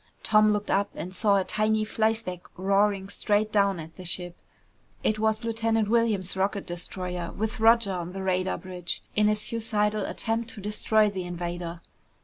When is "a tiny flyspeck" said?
1.37-2.41